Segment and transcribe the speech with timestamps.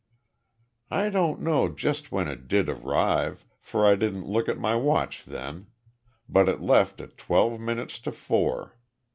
[0.89, 5.23] "I don't know just when it did arrive, for I didn't look at my watch
[5.25, 5.67] then,
[6.27, 8.75] but it left at twelve minutes to four.